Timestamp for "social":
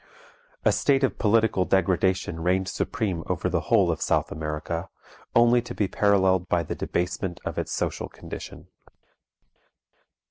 7.71-8.09